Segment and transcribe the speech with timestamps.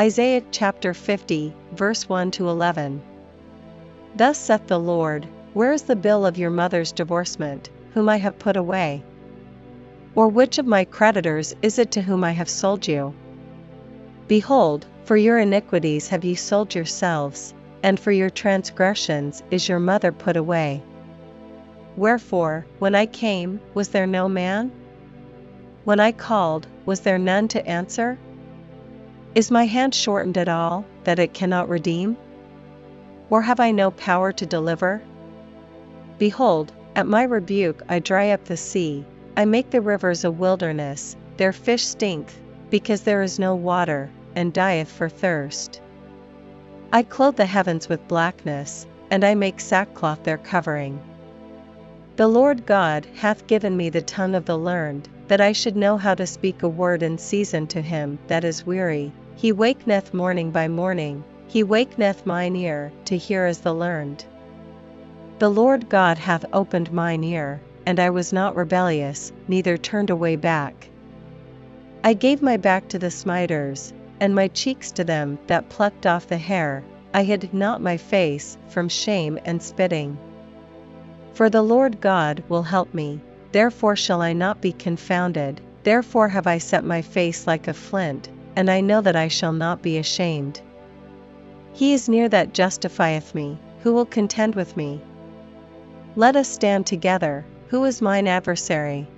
[0.00, 3.02] Isaiah chapter 50, verse 1 to 11.
[4.16, 8.38] Thus saith the Lord, Where is the bill of your mother's divorcement, whom I have
[8.38, 9.02] put away?
[10.14, 13.12] Or which of my creditors is it to whom I have sold you?
[14.26, 20.12] Behold, for your iniquities have ye sold yourselves, and for your transgressions is your mother
[20.12, 20.82] put away.
[21.98, 24.72] Wherefore, when I came, was there no man?
[25.84, 28.16] When I called, was there none to answer?
[29.32, 32.16] Is my hand shortened at all, that it cannot redeem?
[33.28, 35.00] Or have I no power to deliver?
[36.18, 39.04] Behold, at my rebuke I dry up the sea,
[39.36, 42.26] I make the rivers a wilderness, their fish stink,
[42.70, 45.80] because there is no water, and dieth for thirst.
[46.92, 51.00] I clothe the heavens with blackness, and I make sackcloth their covering.
[52.20, 55.96] The Lord God hath given me the tongue of the learned, that I should know
[55.96, 59.10] how to speak a word in season to him that is weary.
[59.36, 64.26] He wakeneth morning by morning, he wakeneth mine ear to hear as the learned.
[65.38, 70.36] The Lord God hath opened mine ear, and I was not rebellious, neither turned away
[70.36, 70.90] back.
[72.04, 76.26] I gave my back to the smiters, and my cheeks to them that plucked off
[76.26, 80.18] the hair, I hid not my face from shame and spitting.
[81.40, 83.18] For the Lord God will help me,
[83.52, 88.28] therefore shall I not be confounded, therefore have I set my face like a flint,
[88.56, 90.60] and I know that I shall not be ashamed.
[91.72, 95.00] He is near that justifieth me, who will contend with me?
[96.14, 99.08] Let us stand together, who is mine adversary?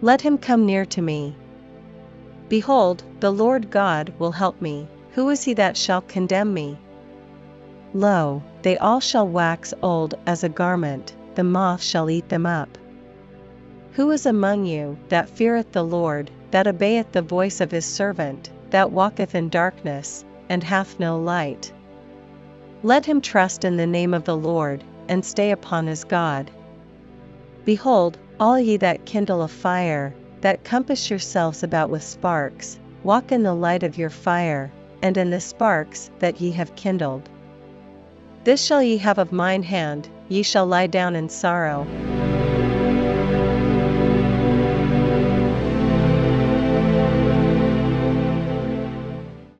[0.00, 1.34] Let him come near to me.
[2.48, 6.78] Behold, the Lord God will help me, who is he that shall condemn me?
[7.98, 12.78] Lo, they all shall wax old as a garment, the moth shall eat them up.
[13.94, 18.50] Who is among you that feareth the Lord, that obeyeth the voice of his servant,
[18.70, 21.72] that walketh in darkness, and hath no light?
[22.84, 26.52] Let him trust in the name of the Lord, and stay upon his God.
[27.64, 33.42] Behold, all ye that kindle a fire, that compass yourselves about with sparks, walk in
[33.42, 34.70] the light of your fire,
[35.02, 37.28] and in the sparks that ye have kindled.
[38.44, 41.86] This shall ye have of mine hand, ye shall lie down in sorrow,